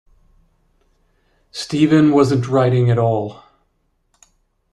Steven 1.51 2.09
wasn't 2.11 2.47
writing 2.47 2.89
at 2.89 2.97
all. 2.97 3.43